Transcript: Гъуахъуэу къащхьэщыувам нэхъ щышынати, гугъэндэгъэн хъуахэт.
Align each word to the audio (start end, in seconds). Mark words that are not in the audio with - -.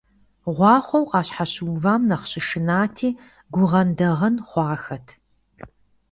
Гъуахъуэу 0.55 1.09
къащхьэщыувам 1.09 2.01
нэхъ 2.09 2.25
щышынати, 2.31 3.09
гугъэндэгъэн 3.53 4.35
хъуахэт. 4.49 5.07